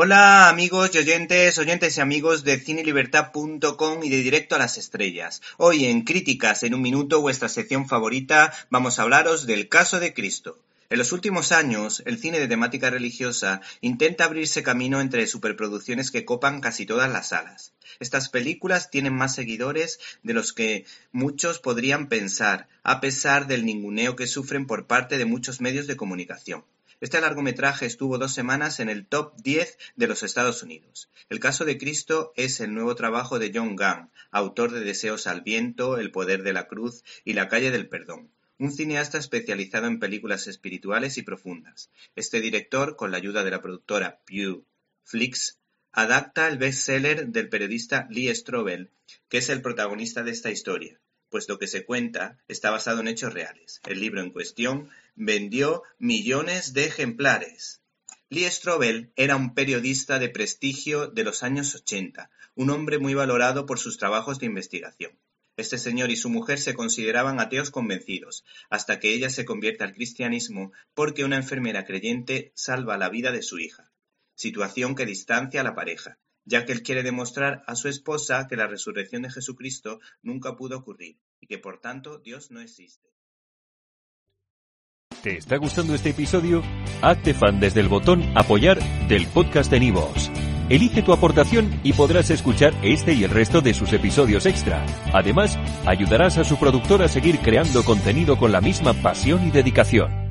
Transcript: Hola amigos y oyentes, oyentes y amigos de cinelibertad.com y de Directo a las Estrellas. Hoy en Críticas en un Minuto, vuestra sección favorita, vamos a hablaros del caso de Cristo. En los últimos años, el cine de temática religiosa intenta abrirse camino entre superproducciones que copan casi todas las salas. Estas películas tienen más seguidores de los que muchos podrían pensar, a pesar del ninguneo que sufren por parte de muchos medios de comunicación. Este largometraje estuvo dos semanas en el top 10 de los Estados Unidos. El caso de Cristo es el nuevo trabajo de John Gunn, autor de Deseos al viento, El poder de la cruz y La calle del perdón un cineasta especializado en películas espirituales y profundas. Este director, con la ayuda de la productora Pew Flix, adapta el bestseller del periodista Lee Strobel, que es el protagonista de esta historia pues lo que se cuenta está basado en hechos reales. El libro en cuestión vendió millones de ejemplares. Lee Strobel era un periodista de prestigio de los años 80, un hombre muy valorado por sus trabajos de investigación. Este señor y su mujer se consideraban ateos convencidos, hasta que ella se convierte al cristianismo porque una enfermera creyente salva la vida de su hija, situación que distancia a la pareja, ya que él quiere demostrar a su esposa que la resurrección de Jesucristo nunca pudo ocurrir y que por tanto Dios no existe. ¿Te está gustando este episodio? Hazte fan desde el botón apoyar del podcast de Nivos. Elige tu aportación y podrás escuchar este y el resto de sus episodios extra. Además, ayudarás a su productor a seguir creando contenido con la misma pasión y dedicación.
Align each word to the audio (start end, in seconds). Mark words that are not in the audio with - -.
Hola 0.00 0.48
amigos 0.48 0.94
y 0.94 0.98
oyentes, 0.98 1.58
oyentes 1.58 1.98
y 1.98 2.00
amigos 2.00 2.44
de 2.44 2.60
cinelibertad.com 2.60 4.04
y 4.04 4.08
de 4.08 4.18
Directo 4.18 4.54
a 4.54 4.58
las 4.58 4.78
Estrellas. 4.78 5.42
Hoy 5.56 5.86
en 5.86 6.02
Críticas 6.02 6.62
en 6.62 6.74
un 6.74 6.82
Minuto, 6.82 7.20
vuestra 7.20 7.48
sección 7.48 7.88
favorita, 7.88 8.54
vamos 8.70 9.00
a 9.00 9.02
hablaros 9.02 9.44
del 9.44 9.68
caso 9.68 9.98
de 9.98 10.14
Cristo. 10.14 10.56
En 10.88 10.98
los 10.98 11.10
últimos 11.10 11.50
años, 11.50 12.04
el 12.06 12.16
cine 12.16 12.38
de 12.38 12.46
temática 12.46 12.90
religiosa 12.90 13.60
intenta 13.80 14.22
abrirse 14.22 14.62
camino 14.62 15.00
entre 15.00 15.26
superproducciones 15.26 16.12
que 16.12 16.24
copan 16.24 16.60
casi 16.60 16.86
todas 16.86 17.10
las 17.10 17.30
salas. 17.30 17.72
Estas 17.98 18.28
películas 18.28 18.92
tienen 18.92 19.16
más 19.16 19.34
seguidores 19.34 19.98
de 20.22 20.32
los 20.32 20.52
que 20.52 20.84
muchos 21.10 21.58
podrían 21.58 22.08
pensar, 22.08 22.68
a 22.84 23.00
pesar 23.00 23.48
del 23.48 23.66
ninguneo 23.66 24.14
que 24.14 24.28
sufren 24.28 24.68
por 24.68 24.86
parte 24.86 25.18
de 25.18 25.24
muchos 25.24 25.60
medios 25.60 25.88
de 25.88 25.96
comunicación. 25.96 26.62
Este 27.00 27.20
largometraje 27.20 27.86
estuvo 27.86 28.18
dos 28.18 28.34
semanas 28.34 28.80
en 28.80 28.88
el 28.88 29.06
top 29.06 29.32
10 29.36 29.78
de 29.94 30.08
los 30.08 30.24
Estados 30.24 30.64
Unidos. 30.64 31.08
El 31.28 31.38
caso 31.38 31.64
de 31.64 31.78
Cristo 31.78 32.32
es 32.34 32.58
el 32.58 32.74
nuevo 32.74 32.96
trabajo 32.96 33.38
de 33.38 33.52
John 33.54 33.76
Gunn, 33.76 34.10
autor 34.32 34.72
de 34.72 34.80
Deseos 34.80 35.28
al 35.28 35.42
viento, 35.42 35.98
El 35.98 36.10
poder 36.10 36.42
de 36.42 36.52
la 36.52 36.66
cruz 36.66 37.04
y 37.24 37.34
La 37.34 37.48
calle 37.48 37.70
del 37.70 37.88
perdón 37.88 38.32
un 38.60 38.72
cineasta 38.72 39.18
especializado 39.18 39.86
en 39.86 40.00
películas 40.00 40.48
espirituales 40.48 41.16
y 41.16 41.22
profundas. 41.22 41.92
Este 42.16 42.40
director, 42.40 42.96
con 42.96 43.12
la 43.12 43.18
ayuda 43.18 43.44
de 43.44 43.52
la 43.52 43.62
productora 43.62 44.20
Pew 44.26 44.64
Flix, 45.04 45.60
adapta 45.92 46.48
el 46.48 46.58
bestseller 46.58 47.28
del 47.28 47.48
periodista 47.48 48.08
Lee 48.10 48.34
Strobel, 48.34 48.90
que 49.28 49.38
es 49.38 49.48
el 49.48 49.62
protagonista 49.62 50.24
de 50.24 50.32
esta 50.32 50.50
historia 50.50 51.00
pues 51.30 51.48
lo 51.48 51.58
que 51.58 51.66
se 51.66 51.84
cuenta 51.84 52.38
está 52.48 52.70
basado 52.70 53.00
en 53.00 53.08
hechos 53.08 53.32
reales. 53.32 53.80
El 53.86 54.00
libro 54.00 54.20
en 54.20 54.30
cuestión 54.30 54.90
vendió 55.14 55.82
millones 55.98 56.72
de 56.72 56.86
ejemplares. 56.86 57.80
Lee 58.30 58.50
Strobel 58.50 59.10
era 59.16 59.36
un 59.36 59.54
periodista 59.54 60.18
de 60.18 60.28
prestigio 60.28 61.06
de 61.06 61.24
los 61.24 61.42
años 61.42 61.74
80, 61.74 62.30
un 62.54 62.70
hombre 62.70 62.98
muy 62.98 63.14
valorado 63.14 63.64
por 63.64 63.78
sus 63.78 63.96
trabajos 63.96 64.38
de 64.38 64.46
investigación. 64.46 65.18
Este 65.56 65.76
señor 65.76 66.10
y 66.10 66.16
su 66.16 66.28
mujer 66.28 66.60
se 66.60 66.74
consideraban 66.74 67.40
ateos 67.40 67.70
convencidos, 67.70 68.44
hasta 68.70 69.00
que 69.00 69.12
ella 69.12 69.28
se 69.28 69.44
convierte 69.44 69.82
al 69.82 69.94
cristianismo 69.94 70.72
porque 70.94 71.24
una 71.24 71.36
enfermera 71.36 71.84
creyente 71.84 72.52
salva 72.54 72.96
la 72.96 73.08
vida 73.08 73.32
de 73.32 73.42
su 73.42 73.58
hija, 73.58 73.90
situación 74.34 74.94
que 74.94 75.04
distancia 75.04 75.62
a 75.62 75.64
la 75.64 75.74
pareja, 75.74 76.18
ya 76.48 76.64
que 76.64 76.72
él 76.72 76.82
quiere 76.82 77.02
demostrar 77.02 77.62
a 77.66 77.76
su 77.76 77.88
esposa 77.88 78.46
que 78.48 78.56
la 78.56 78.66
resurrección 78.66 79.22
de 79.22 79.30
Jesucristo 79.30 80.00
nunca 80.22 80.56
pudo 80.56 80.78
ocurrir 80.78 81.18
y 81.40 81.46
que 81.46 81.58
por 81.58 81.80
tanto 81.80 82.18
Dios 82.18 82.50
no 82.50 82.60
existe. 82.60 83.08
¿Te 85.22 85.36
está 85.36 85.56
gustando 85.56 85.94
este 85.94 86.10
episodio? 86.10 86.62
Hazte 87.02 87.34
fan 87.34 87.60
desde 87.60 87.80
el 87.80 87.88
botón 87.88 88.22
apoyar 88.36 88.78
del 89.08 89.26
podcast 89.26 89.70
de 89.70 89.80
Nivos. 89.80 90.30
Elige 90.70 91.02
tu 91.02 91.12
aportación 91.12 91.80
y 91.82 91.92
podrás 91.92 92.30
escuchar 92.30 92.74
este 92.82 93.12
y 93.12 93.24
el 93.24 93.30
resto 93.30 93.60
de 93.60 93.74
sus 93.74 93.92
episodios 93.92 94.46
extra. 94.46 94.84
Además, 95.12 95.58
ayudarás 95.86 96.38
a 96.38 96.44
su 96.44 96.58
productor 96.58 97.02
a 97.02 97.08
seguir 97.08 97.38
creando 97.40 97.84
contenido 97.84 98.38
con 98.38 98.52
la 98.52 98.60
misma 98.60 98.94
pasión 98.94 99.46
y 99.46 99.50
dedicación. 99.50 100.27